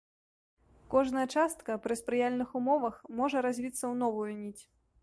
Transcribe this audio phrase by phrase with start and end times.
[0.93, 4.63] Кожная частка пры спрыяльных умовах можа развіцца ў новую ніць.